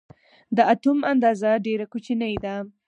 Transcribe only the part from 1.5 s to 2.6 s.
ډېره کوچنۍ ده.